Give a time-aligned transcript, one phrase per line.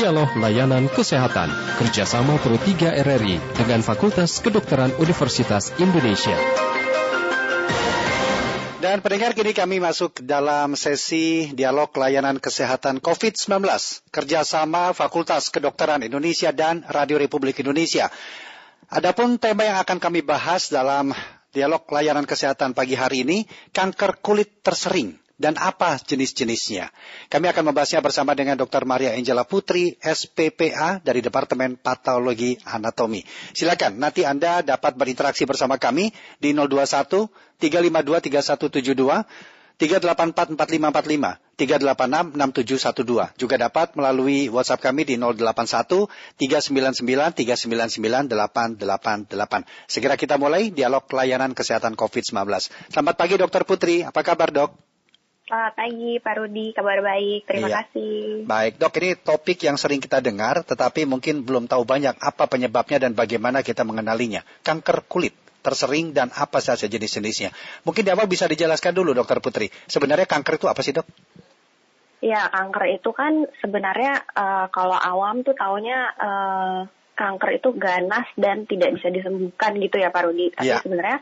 [0.00, 6.32] Dialog Layanan Kesehatan kerjasama Pro 3 RRI dengan Fakultas Kedokteran Universitas Indonesia.
[8.80, 13.60] Dan pendengar kini kami masuk dalam sesi dialog layanan kesehatan COVID-19
[14.08, 18.08] kerjasama Fakultas Kedokteran Indonesia dan Radio Republik Indonesia.
[18.88, 21.12] Adapun tema yang akan kami bahas dalam
[21.52, 23.44] dialog layanan kesehatan pagi hari ini,
[23.76, 26.92] kanker kulit tersering dan apa jenis-jenisnya.
[27.32, 28.84] Kami akan membahasnya bersama dengan Dr.
[28.84, 33.24] Maria Angela Putri, SPPA dari Departemen Patologi Anatomi.
[33.56, 43.40] Silakan, nanti Anda dapat berinteraksi bersama kami di 021 352 3172 384 4545 386 6712.
[43.40, 46.04] Juga dapat melalui WhatsApp kami di 081
[46.36, 47.00] 399
[47.40, 49.88] 399 888.
[49.88, 52.44] Segera kita mulai dialog layanan kesehatan COVID-19.
[52.92, 54.89] Selamat pagi Dokter Putri, apa kabar dok?
[55.50, 57.82] Selamat pagi Pak Rudi, kabar baik, terima iya.
[57.82, 58.46] kasih.
[58.46, 63.02] Baik dok, ini topik yang sering kita dengar tetapi mungkin belum tahu banyak apa penyebabnya
[63.02, 64.46] dan bagaimana kita mengenalinya.
[64.62, 67.50] Kanker kulit tersering dan apa saja jenis-jenisnya.
[67.82, 71.10] Mungkin di awal bisa dijelaskan dulu dokter Putri, sebenarnya kanker itu apa sih dok?
[72.22, 76.86] Ya, kanker itu kan sebenarnya uh, kalau awam tuh taunya uh,
[77.18, 80.54] kanker itu ganas dan tidak bisa disembuhkan gitu ya Pak Rudi.
[80.54, 80.78] Tapi ya.
[80.78, 81.18] sebenarnya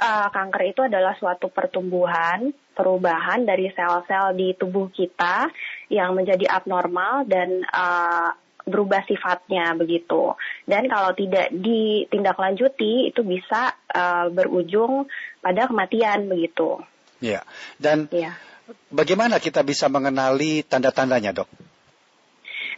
[0.00, 5.50] uh, kanker itu adalah suatu pertumbuhan, perubahan dari sel-sel di tubuh kita
[5.90, 10.32] yang menjadi abnormal dan uh, berubah sifatnya begitu.
[10.64, 15.06] Dan kalau tidak ditindaklanjuti itu bisa uh, berujung
[15.44, 16.80] pada kematian begitu.
[17.20, 17.44] Iya.
[17.76, 18.32] Dan ya.
[18.88, 21.48] bagaimana kita bisa mengenali tanda-tandanya, Dok?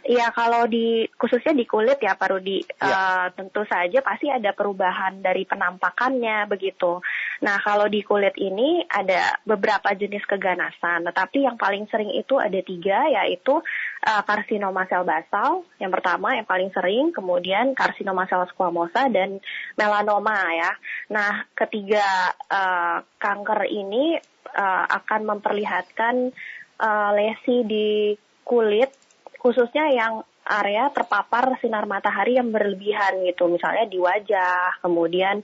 [0.07, 2.87] Ya kalau di khususnya di kulit ya Pak Rudi, ya.
[2.87, 7.03] uh, tentu saja pasti ada perubahan dari penampakannya begitu.
[7.43, 12.55] Nah kalau di kulit ini ada beberapa jenis keganasan, tetapi yang paling sering itu ada
[12.63, 13.59] tiga yaitu
[14.07, 19.43] uh, karsinoma sel basal yang pertama yang paling sering, kemudian karsinoma sel squamosa dan
[19.75, 20.71] melanoma ya.
[21.11, 24.15] Nah ketiga uh, kanker ini
[24.55, 26.31] uh, akan memperlihatkan
[26.79, 28.15] uh, lesi di
[28.47, 29.06] kulit
[29.37, 35.43] khususnya yang area terpapar sinar matahari yang berlebihan gitu, misalnya di wajah, kemudian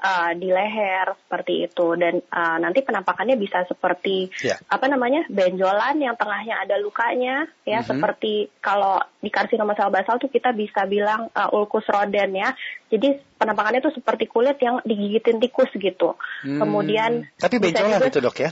[0.00, 4.56] uh, di leher seperti itu dan uh, nanti penampakannya bisa seperti yeah.
[4.66, 7.88] apa namanya benjolan yang tengahnya ada lukanya ya mm -hmm.
[7.88, 8.32] seperti
[8.64, 12.56] kalau di karsinoma sel basal tuh kita bisa bilang uh, ulkus roden ya
[12.88, 16.60] jadi penampakannya tuh seperti kulit yang digigitin tikus gitu hmm.
[16.60, 18.50] kemudian tapi benjolan itu dok ya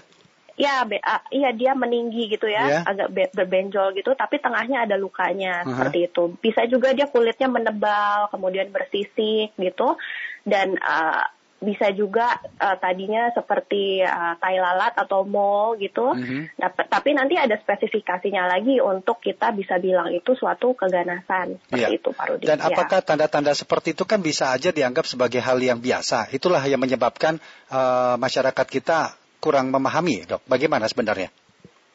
[0.58, 2.82] Ya, be, uh, iya dia meninggi gitu ya, yeah.
[2.82, 5.70] agak be, berbenjol gitu, tapi tengahnya ada lukanya uh -huh.
[5.70, 6.22] seperti itu.
[6.42, 9.94] Bisa juga dia kulitnya menebal, kemudian bersisik gitu,
[10.42, 16.14] dan uh, bisa juga uh, tadinya seperti uh, tai lalat atau mole gitu.
[16.14, 16.42] Uh -huh.
[16.54, 21.98] nah, tapi nanti ada spesifikasinya lagi untuk kita bisa bilang itu suatu keganasan seperti yeah.
[21.98, 22.44] itu, Pak Rudi.
[22.46, 22.70] Dan ya.
[22.70, 26.30] apakah tanda-tanda seperti itu kan bisa aja dianggap sebagai hal yang biasa?
[26.30, 30.42] Itulah yang menyebabkan uh, masyarakat kita kurang memahami, dok.
[30.46, 31.30] Bagaimana sebenarnya?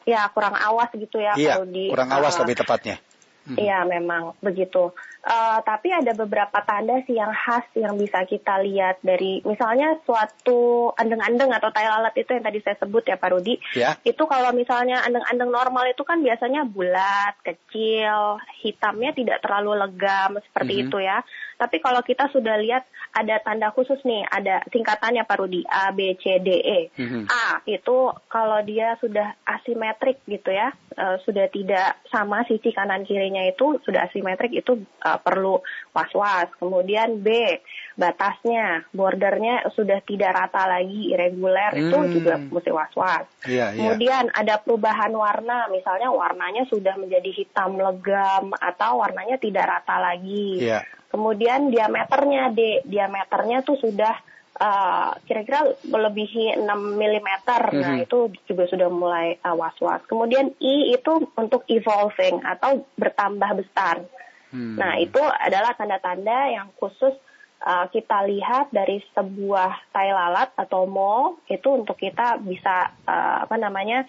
[0.04, 1.32] Ya, kurang awas gitu ya.
[1.36, 3.00] Iya, kalau di, kurang awas uh, lebih tepatnya.
[3.44, 3.60] Hmm.
[3.60, 3.88] Iya, hmm.
[3.92, 4.92] memang begitu.
[5.24, 10.92] Uh, tapi ada beberapa tanda sih yang khas yang bisa kita lihat dari misalnya suatu
[11.00, 13.56] andeng-andeng atau tai lalat itu yang tadi saya sebut ya Pak Rudi.
[13.72, 13.96] Ya.
[14.04, 20.72] Itu kalau misalnya andeng-andeng normal itu kan biasanya bulat, kecil, hitamnya tidak terlalu legam seperti
[20.80, 20.84] -hmm.
[20.88, 21.24] itu ya.
[21.54, 22.84] Tapi kalau kita sudah lihat
[23.14, 26.80] ada tanda khusus nih, ada singkatannya Pak Rudi, A, B, C, D, E.
[26.90, 27.30] -hmm.
[27.30, 33.42] A itu kalau dia sudah asimetrik gitu ya, uh, sudah tidak sama sisi kanan kirinya
[33.46, 35.62] itu sudah asimetrik itu uh, perlu
[35.94, 36.50] was-was.
[36.58, 37.58] Kemudian B,
[37.94, 41.82] batasnya, bordernya sudah tidak rata lagi, irregular, hmm.
[41.86, 43.26] itu juga mesti was-was.
[43.46, 43.78] Yeah, yeah.
[43.78, 50.58] Kemudian ada perubahan warna, misalnya warnanya sudah menjadi hitam legam atau warnanya tidak rata lagi.
[50.62, 50.82] Yeah.
[51.14, 54.18] Kemudian diameternya D, diameternya tuh sudah
[54.58, 57.28] uh, kira-kira melebihi 6 mm.
[57.46, 57.78] Mm-hmm.
[57.78, 60.02] Nah, itu juga sudah mulai uh, was-was.
[60.10, 64.02] Kemudian I itu untuk evolving atau bertambah besar.
[64.50, 64.74] Hmm.
[64.74, 67.14] Nah, itu adalah tanda-tanda yang khusus
[67.62, 73.54] uh, kita lihat dari sebuah tai lalat atau mole itu untuk kita bisa uh, apa
[73.58, 74.06] namanya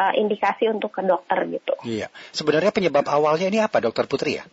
[0.00, 1.74] uh, indikasi untuk ke dokter gitu.
[1.84, 2.08] Iya.
[2.32, 4.44] Sebenarnya penyebab awalnya ini apa, Dokter Putri ya?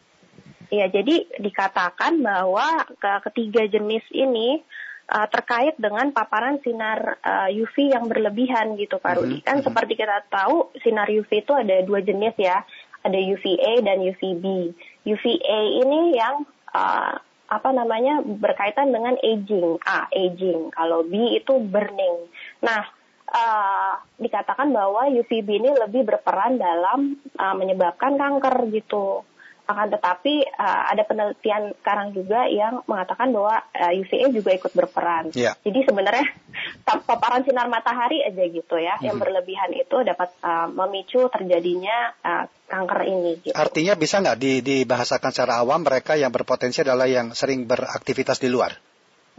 [0.70, 4.62] Iya, jadi dikatakan bahwa ke ketiga jenis ini
[5.10, 9.42] uh, terkait dengan paparan sinar uh, UV yang berlebihan gitu Pak Rudi.
[9.42, 9.48] Mm -hmm.
[9.50, 9.68] Kan mm -hmm.
[9.74, 12.62] seperti kita tahu sinar UV itu ada dua jenis ya
[13.04, 14.46] ada UVA dan UVB.
[15.08, 16.44] UVA ini yang
[16.76, 17.16] uh,
[17.50, 19.80] apa namanya berkaitan dengan aging.
[19.88, 20.70] A, aging.
[20.76, 22.30] Kalau B itu burning.
[22.62, 22.84] Nah,
[23.32, 29.24] uh, dikatakan bahwa UVB ini lebih berperan dalam uh, menyebabkan kanker gitu.
[29.70, 35.30] Akan tetapi uh, ada penelitian sekarang juga yang mengatakan bahwa uh, UVA juga ikut berperan.
[35.38, 35.54] Yeah.
[35.62, 36.26] Jadi sebenarnya
[37.10, 39.06] paparan sinar matahari aja gitu ya, mm-hmm.
[39.06, 43.32] yang berlebihan itu dapat uh, memicu terjadinya uh, kanker ini.
[43.46, 43.54] Gitu.
[43.54, 48.50] Artinya bisa nggak di, dibahasakan secara awam mereka yang berpotensi adalah yang sering beraktivitas di
[48.50, 48.89] luar?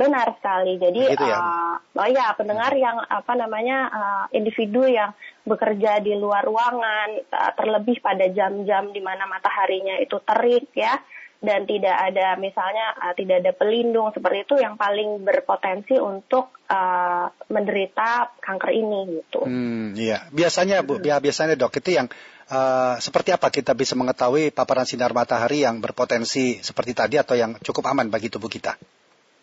[0.00, 0.80] Benar sekali.
[0.80, 1.36] Jadi ya?
[1.36, 5.12] uh, oh ya pendengar yang apa namanya uh, individu yang
[5.44, 10.96] bekerja di luar ruangan uh, terlebih pada jam-jam di mana mataharinya itu terik ya
[11.40, 17.32] dan tidak ada misalnya uh, tidak ada pelindung seperti itu yang paling berpotensi untuk uh,
[17.48, 19.48] menderita kanker ini gitu.
[19.48, 20.28] Hmm, iya.
[20.32, 21.20] Biasanya Bu, hmm.
[21.20, 22.12] biasanya Dok itu yang
[22.52, 27.56] uh, seperti apa kita bisa mengetahui paparan sinar matahari yang berpotensi seperti tadi atau yang
[27.64, 28.76] cukup aman bagi tubuh kita?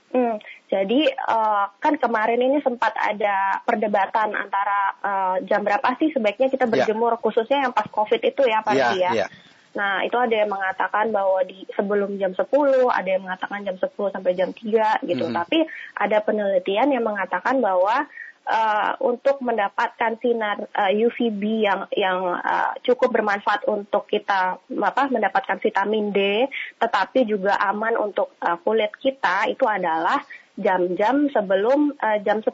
[0.07, 0.39] Hmm,
[0.71, 6.63] jadi uh, kan kemarin ini sempat ada perdebatan antara uh, jam berapa sih sebaiknya kita
[6.63, 6.71] ya.
[6.71, 7.21] berjemur yeah.
[7.21, 9.11] khususnya yang pas COVID itu ya Pak yeah, ya.
[9.25, 9.29] Yeah.
[9.77, 12.49] Nah, itu ada yang mengatakan bahwa di sebelum jam 10,
[12.89, 15.21] ada yang mengatakan jam 10 sampai jam 3 gitu.
[15.21, 15.37] Mm -hmm.
[15.37, 15.59] Tapi
[16.01, 18.09] ada penelitian yang mengatakan bahwa
[18.47, 25.59] uh, untuk mendapatkan sinar uh, UVB yang yang uh, cukup bermanfaat untuk kita apa mendapatkan
[25.59, 26.47] vitamin D
[26.79, 30.23] tetapi juga aman untuk uh, kulit kita itu adalah
[30.57, 32.49] jam-jam sebelum uh, jam 10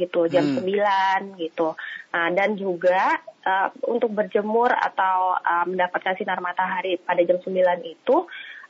[0.00, 1.36] gitu, jam hmm.
[1.36, 1.76] 9 gitu.
[2.16, 7.52] Nah, dan juga uh, untuk berjemur atau uh, mendapatkan sinar matahari pada jam 9
[7.84, 8.16] itu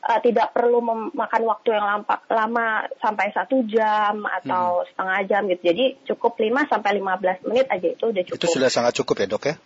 [0.02, 2.66] uh, tidak perlu memakan waktu yang lama, lama
[2.98, 4.86] sampai satu jam atau hmm.
[4.92, 5.62] setengah jam gitu.
[5.70, 8.38] Jadi cukup 5 sampai 15 menit aja itu udah cukup.
[8.38, 9.56] Itu sudah sangat cukup ya dok ya?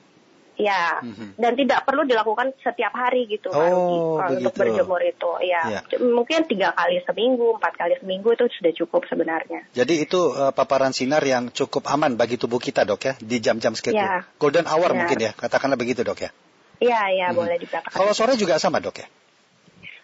[0.57, 1.37] Ya, mm-hmm.
[1.37, 5.29] dan tidak perlu dilakukan setiap hari gitu oh, kalau untuk berjemur itu.
[5.45, 9.69] Ya, ya, mungkin tiga kali seminggu, empat kali seminggu itu sudah cukup sebenarnya.
[9.77, 13.77] Jadi itu uh, paparan sinar yang cukup aman bagi tubuh kita dok ya di jam-jam
[13.77, 14.01] segitu.
[14.01, 14.25] Ya.
[14.41, 15.05] Golden hour ya.
[15.05, 16.33] mungkin ya, katakanlah begitu dok ya.
[16.81, 17.93] Iya, iya hmm boleh dikatakan.
[17.93, 19.07] Kalau sore juga sama dok ya?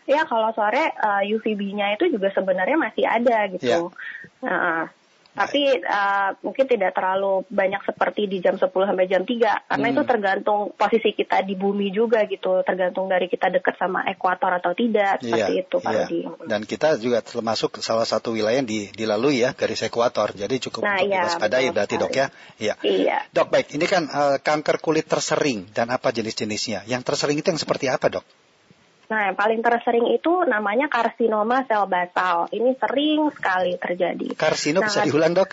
[0.08, 3.94] Ya kalau sore uh, eh, UVB-nya itu juga sebenarnya masih ada gitu.
[4.43, 4.43] Yeah.
[4.43, 4.90] Nah,
[5.32, 9.94] tapi uh, mungkin tidak terlalu banyak seperti di jam 10 sampai jam 3 karena hmm.
[9.96, 14.76] itu tergantung posisi kita di bumi juga gitu, tergantung dari kita dekat sama ekuator atau
[14.76, 16.37] tidak seperti yeah, itu Pak yeah.
[16.44, 20.37] Dan kita juga termasuk salah satu wilayah yang di, dilalui ya garis ekuator.
[20.37, 22.26] Jadi cukup nah, untuk iya, diwaspadai berarti Dok ya.
[22.60, 22.75] Iya.
[22.84, 23.19] iya.
[23.32, 26.84] Dok baik, ini kan uh, kanker kulit tersering dan apa jenis-jenisnya?
[26.84, 28.41] Yang tersering itu yang seperti apa, Dok?
[29.12, 32.49] Nah, yang paling tersering itu namanya karsinoma sel basal.
[32.49, 34.32] Ini sering sekali terjadi.
[34.32, 35.53] Karsino nah, bisa diulang, Dok?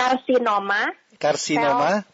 [0.00, 0.88] karsinoma.
[1.20, 2.00] Karsinoma.
[2.00, 2.08] Sel,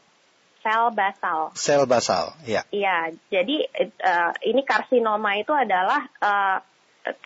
[0.66, 1.40] sel basal.
[1.54, 2.66] Sel basal, ya.
[2.74, 6.58] Iya, jadi uh, ini karsinoma itu adalah uh,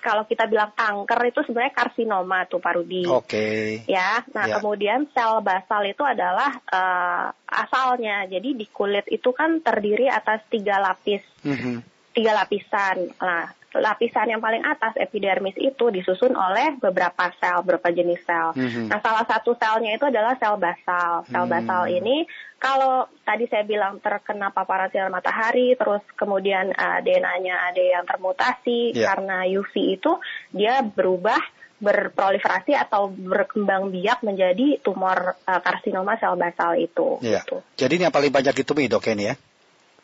[0.04, 3.08] kalau kita bilang kanker itu sebenarnya karsinoma tuh Pak Rudi.
[3.08, 3.32] Oke.
[3.32, 3.64] Okay.
[3.88, 4.60] Ya, nah ya.
[4.60, 8.28] kemudian sel basal itu adalah uh, asalnya.
[8.28, 11.24] Jadi di kulit itu kan terdiri atas tiga lapis.
[11.48, 13.14] Mm -hmm tiga lapisan.
[13.22, 13.46] Nah,
[13.78, 18.56] lapisan yang paling atas epidermis itu disusun oleh beberapa sel, beberapa jenis sel.
[18.58, 18.86] Mm-hmm.
[18.90, 21.22] Nah, salah satu selnya itu adalah sel basal.
[21.30, 21.52] Sel mm-hmm.
[21.52, 22.26] basal ini
[22.58, 28.98] kalau tadi saya bilang terkena paparan sinar matahari, terus kemudian uh, DNA-nya ada yang termutasi
[28.98, 29.14] yeah.
[29.14, 30.18] karena UV itu
[30.50, 31.38] dia berubah
[31.78, 37.22] berproliferasi atau berkembang biak menjadi tumor uh, karsinoma sel basal itu.
[37.22, 37.46] Yeah.
[37.46, 37.62] Gitu.
[37.78, 39.34] Jadi ini yang paling banyak ditemui dok ini ya?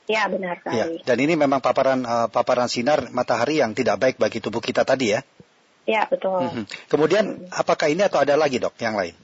[0.05, 0.77] Ya benar sekali.
[0.77, 4.85] Ya, dan ini memang paparan uh, paparan sinar matahari yang tidak baik bagi tubuh kita
[4.85, 5.25] tadi ya?
[5.89, 6.45] Ya betul.
[6.45, 6.65] Mm -hmm.
[6.93, 9.17] Kemudian apakah ini atau ada lagi dok yang lain?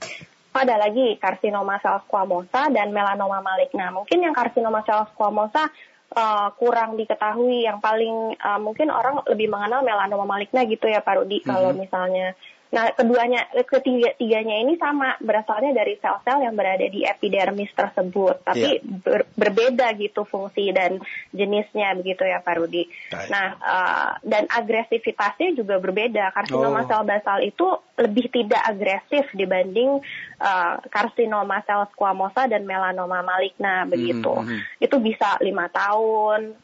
[0.56, 3.92] Ada lagi karsinoma sel squamosa dan melanoma maligna.
[3.92, 5.68] Mungkin yang karsinoma sel squamosa
[6.16, 7.68] uh, kurang diketahui.
[7.68, 11.40] Yang paling uh, mungkin orang lebih mengenal melanoma maligna gitu ya Pak Rudi.
[11.40, 11.52] Mm -hmm.
[11.52, 12.26] Kalau misalnya
[12.70, 18.78] Nah, keduanya, ketiga tiganya ini sama berasalnya dari sel-sel yang berada di epidermis tersebut, tapi
[18.78, 19.00] yeah.
[19.02, 21.02] ber, berbeda gitu fungsi dan
[21.34, 22.86] jenisnya begitu ya Pak Rudi.
[23.10, 23.26] Right.
[23.26, 26.30] Nah, uh, dan agresivitasnya juga berbeda.
[26.30, 26.86] Karsinoma oh.
[26.86, 27.66] sel basal itu
[27.98, 29.98] lebih tidak agresif dibanding
[30.38, 34.30] uh, karsinoma sel squamosa dan melanoma maligna begitu.
[34.30, 34.60] Mm -hmm.
[34.78, 36.54] Itu bisa lima tahun,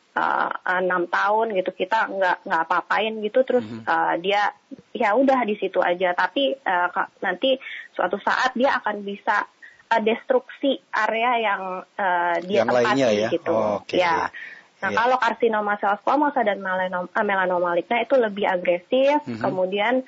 [0.80, 3.88] enam uh, tahun gitu kita nggak nggak apa-apain gitu terus mm -hmm.
[3.88, 4.48] uh, dia
[4.96, 6.88] ya udah di situ aja tapi uh,
[7.20, 7.60] nanti
[7.92, 9.44] suatu saat dia akan bisa
[9.92, 13.30] uh, destruksi area yang uh, dia yang tempati ya?
[13.30, 14.00] gitu oh, okay.
[14.00, 14.32] ya
[14.76, 14.98] Nah, yeah.
[15.00, 19.40] kalau karsinoma sel squamosa dan melanoma, melanoma maligna itu lebih agresif, mm -hmm.
[19.40, 20.04] kemudian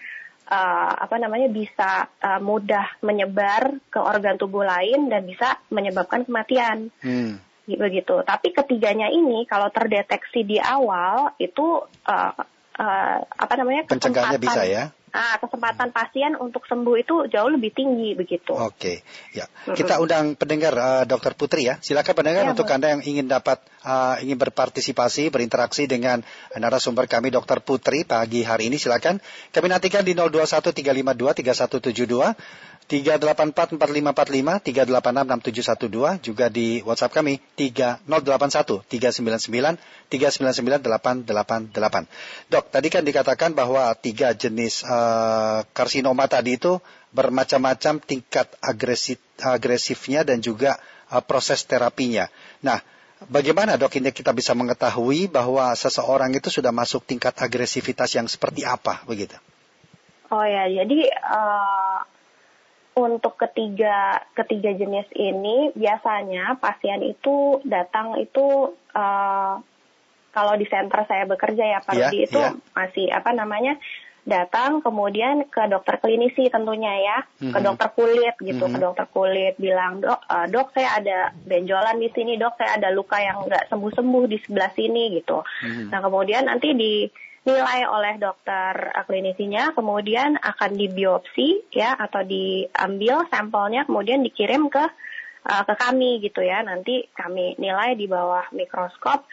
[0.49, 6.93] uh, apa namanya bisa uh, mudah menyebar ke organ tubuh lain dan bisa menyebabkan kematian.
[7.01, 8.25] Mm begitu.
[8.25, 12.33] Tapi ketiganya ini kalau terdeteksi di awal itu uh,
[12.79, 14.95] uh, apa namanya pencegahannya bisa ya?
[15.13, 18.53] ah, kesempatan pasien untuk sembuh itu jauh lebih tinggi begitu.
[18.55, 19.49] Oke, ya.
[19.73, 21.81] Kita undang pendengar uh, Dokter Putri ya.
[21.81, 26.23] Silakan pendengar ya, untuk Anda yang ingin dapat uh, ingin berpartisipasi, berinteraksi dengan
[26.57, 29.21] narasumber kami Dokter Putri pagi hari ini silakan.
[29.53, 30.71] Kami nantikan di 021
[32.89, 39.77] 352 3172 3844545, 3866712, juga di WhatsApp kami 3081 399
[40.09, 41.29] 399
[42.49, 46.81] Dok, tadi kan dikatakan bahwa tiga jenis uh, karsinoma tadi itu
[47.13, 50.81] bermacam-macam tingkat agresif, agresifnya dan juga
[51.13, 52.25] uh, proses terapinya.
[52.65, 52.81] Nah,
[53.29, 58.65] bagaimana dok ini kita bisa mengetahui bahwa seseorang itu sudah masuk tingkat agresivitas yang seperti
[58.65, 59.37] apa begitu?
[60.29, 61.88] Oh ya, jadi uh,
[62.99, 69.55] untuk ketiga ketiga jenis ini biasanya pasien itu datang itu uh,
[70.35, 72.55] kalau di center saya bekerja ya Pak yeah, Rudi itu yeah.
[72.77, 73.79] masih apa namanya
[74.29, 77.53] datang kemudian ke dokter klinisi tentunya ya mm-hmm.
[77.57, 78.77] ke dokter kulit gitu mm-hmm.
[78.77, 82.93] ke dokter kulit bilang dok uh, dok saya ada benjolan di sini dok saya ada
[82.93, 85.89] luka yang nggak sembuh sembuh di sebelah sini gitu mm-hmm.
[85.89, 87.09] nah kemudian nanti di
[87.47, 94.85] dinilai oleh dokter klinisinya, kemudian akan dibiopsi ya atau diambil sampelnya, kemudian dikirim ke
[95.49, 96.61] uh, ke kami gitu ya.
[96.61, 99.25] Nanti kami nilai di bawah mikroskop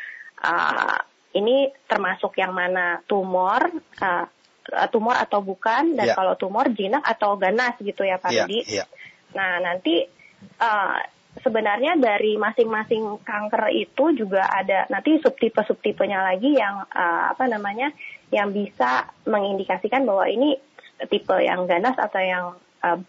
[0.46, 1.00] uh,
[1.36, 3.68] ini termasuk yang mana tumor,
[4.00, 4.26] uh,
[4.88, 6.16] tumor atau bukan, dan yeah.
[6.16, 8.60] kalau tumor jinak atau ganas gitu ya Pak yeah, Rudi.
[8.66, 8.88] Yeah.
[9.36, 10.08] Nah nanti
[10.64, 10.98] uh,
[11.44, 17.92] sebenarnya dari masing-masing kanker itu juga ada nanti subtipe subtipenya lagi yang uh, apa namanya
[18.32, 20.56] yang bisa mengindikasikan bahwa ini
[21.12, 22.46] tipe yang ganas atau yang
[22.84, 23.00] uh,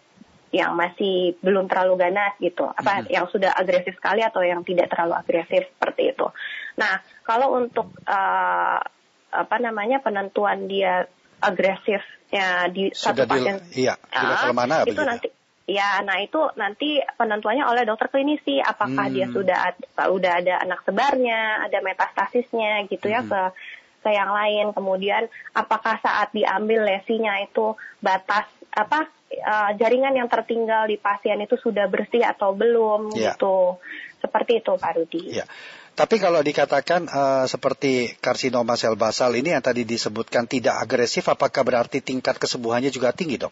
[0.51, 3.11] yang masih belum terlalu ganas gitu apa hmm.
[3.11, 6.27] yang sudah agresif sekali atau yang tidak terlalu agresif seperti itu.
[6.79, 8.79] Nah kalau untuk uh,
[9.27, 11.03] apa namanya penentuan dia
[11.43, 15.27] agresifnya di sudah satu pasien, iya, di level mana itu nanti
[15.67, 19.15] Ya, nah itu nanti penentuannya oleh dokter klinisi apakah hmm.
[19.19, 19.59] dia sudah
[19.99, 23.27] sudah ada anak sebarnya, ada metastasisnya gitu ya hmm.
[23.27, 23.41] ke
[24.07, 24.71] ke yang lain.
[24.71, 29.11] Kemudian apakah saat diambil lesinya itu batas apa
[29.43, 33.35] uh, jaringan yang tertinggal di pasien itu sudah bersih atau belum yeah.
[33.35, 33.75] gitu.
[34.23, 35.35] Seperti itu Pak Rudi.
[35.43, 35.51] Yeah.
[35.97, 41.65] Tapi kalau dikatakan uh, seperti karsinoma sel basal ini yang tadi disebutkan tidak agresif, apakah
[41.67, 43.51] berarti tingkat kesembuhannya juga tinggi dok?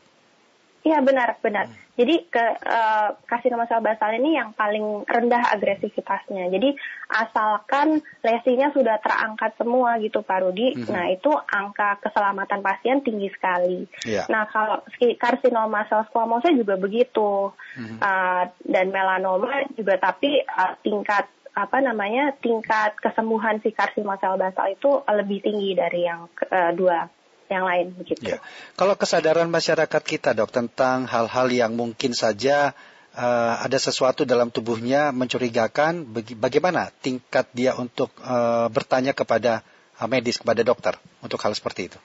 [0.86, 1.66] Iya benar benar.
[1.66, 1.98] Hmm.
[1.98, 6.46] Jadi ke uh, karsinoma sel basal ini yang paling rendah agresivitasnya.
[6.54, 6.78] Jadi
[7.10, 10.86] asalkan lesinya sudah terangkat semua gitu Pak Rudi, hmm.
[10.94, 13.90] nah itu angka keselamatan pasien tinggi sekali.
[14.06, 14.30] Yeah.
[14.30, 14.86] Nah kalau
[15.18, 17.50] karsinoma sel squamosa juga begitu
[17.82, 17.98] hmm.
[17.98, 21.26] uh, dan melanoma juga tapi uh, tingkat
[21.56, 27.10] apa namanya tingkat kesembuhan si karsinoma sel basal itu lebih tinggi dari yang uh, dua
[27.50, 28.36] yang lain begitu.
[28.36, 28.40] Ya.
[28.74, 32.74] Kalau kesadaran masyarakat kita dok tentang hal-hal yang mungkin saja
[33.16, 36.06] uh, ada sesuatu dalam tubuhnya mencurigakan,
[36.38, 39.62] bagaimana tingkat dia untuk uh, bertanya kepada
[40.02, 42.00] uh, medis kepada dokter untuk hal seperti itu?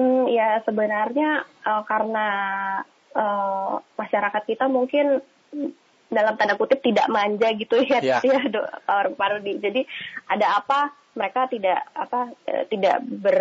[0.00, 2.26] Hmm, ya sebenarnya uh, karena
[3.12, 5.20] uh, masyarakat kita mungkin
[6.12, 8.40] dalam tanda kutip tidak manja gitu ya, ya, ya
[9.16, 9.60] Pak Rudi.
[9.60, 9.84] Jadi
[10.28, 13.40] ada apa mereka tidak apa eh, tidak ber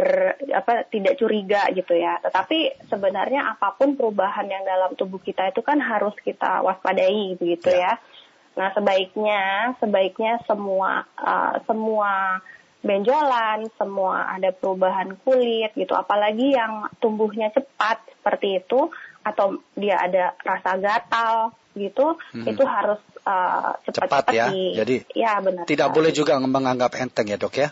[0.52, 2.20] apa tidak curiga gitu ya.
[2.20, 7.72] Tetapi sebenarnya apa pun perubahan yang dalam tubuh kita itu kan harus kita waspadai begitu
[7.72, 7.96] ya.
[7.96, 8.60] ya.
[8.60, 9.42] Nah sebaiknya
[9.80, 12.44] sebaiknya semua uh, semua
[12.82, 18.90] benjolan, semua ada perubahan kulit gitu, apalagi yang tumbuhnya cepat seperti itu
[19.22, 22.46] atau dia ada rasa gatal gitu, hmm.
[22.48, 24.46] itu harus uh, cepat-cepat ya.
[24.52, 25.64] Di, Jadi ya benar.
[25.66, 25.98] Tidak sekali.
[25.98, 27.70] boleh juga menganggap enteng ya dok ya.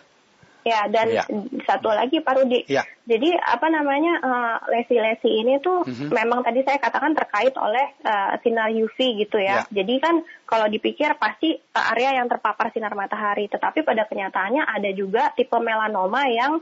[0.67, 1.23] Ya dan ya.
[1.63, 2.67] satu lagi Pak Rudi.
[2.67, 2.83] Ya.
[3.07, 4.19] Jadi apa namanya
[4.67, 6.11] lesi lesi-lesi ini tuh mm-hmm.
[6.11, 9.63] memang tadi saya katakan terkait oleh uh, sinar UV gitu ya.
[9.63, 9.81] ya.
[9.81, 15.31] Jadi kan kalau dipikir pasti area yang terpapar sinar matahari, tetapi pada kenyataannya ada juga
[15.31, 16.59] tipe melanoma yang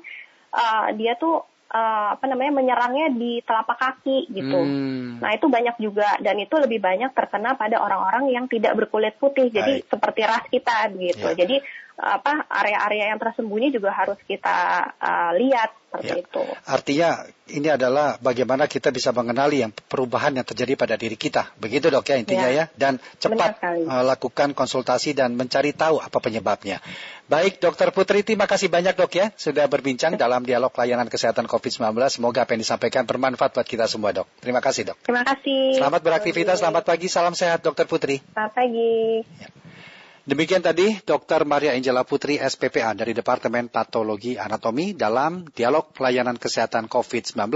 [0.53, 4.59] uh, dia tuh uh, apa namanya menyerangnya di telapak kaki gitu.
[4.59, 5.19] Hmm.
[5.19, 9.51] Nah itu banyak juga dan itu lebih banyak terkena pada orang-orang yang tidak berkulit putih.
[9.51, 9.89] Jadi Baik.
[9.91, 11.27] seperti ras kita begitu.
[11.27, 11.35] Ya.
[11.35, 11.57] Jadi
[11.97, 16.21] apa area-area yang tersembunyi juga harus kita uh, lihat seperti ya.
[16.21, 16.43] itu.
[16.69, 17.09] Artinya
[17.49, 21.57] ini adalah bagaimana kita bisa mengenali yang perubahan yang terjadi pada diri kita.
[21.57, 22.69] Begitu dok ya intinya ya.
[22.69, 22.77] ya.
[22.77, 26.77] Dan cepat uh, lakukan konsultasi dan mencari tahu apa penyebabnya.
[27.25, 31.97] Baik dokter Putri terima kasih banyak dok ya sudah berbincang dalam dialog layanan kesehatan COVID-19.
[32.13, 34.29] Semoga apa yang disampaikan bermanfaat buat kita semua dok.
[34.37, 35.01] Terima kasih dok.
[35.01, 35.81] Terima kasih.
[35.81, 38.21] Selamat beraktivitas, selamat pagi, salam sehat dokter Putri.
[38.21, 39.25] Selamat pagi.
[39.41, 39.49] Ya.
[40.27, 41.47] Demikian tadi Dr.
[41.47, 47.47] Maria Angela Putri SPPA dari Departemen Patologi Anatomi dalam dialog pelayanan kesehatan COVID-19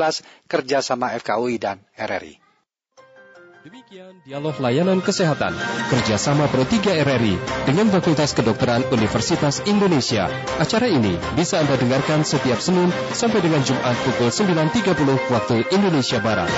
[0.47, 2.39] kerjasama FKUI dan RRI.
[3.67, 5.51] Demikian dialog layanan kesehatan
[5.91, 7.35] kerjasama Pro 3 RRI
[7.67, 10.31] dengan Fakultas Kedokteran Universitas Indonesia.
[10.55, 14.95] Acara ini bisa Anda dengarkan setiap Senin sampai dengan Jumat pukul 9.30
[15.27, 16.49] waktu Indonesia Barat.